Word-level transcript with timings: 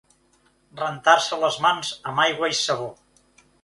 Rentar-se 0.79 1.39
les 1.43 1.59
mans 1.69 1.95
amb 2.13 2.25
aigua 2.27 2.53
i 2.57 2.61
sabó. 2.65 2.93